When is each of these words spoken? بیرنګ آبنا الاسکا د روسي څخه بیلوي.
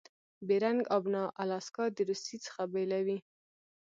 بیرنګ 0.47 0.81
آبنا 0.95 1.23
الاسکا 1.41 1.85
د 1.95 1.97
روسي 2.09 2.37
څخه 2.45 2.61
بیلوي. 2.73 3.17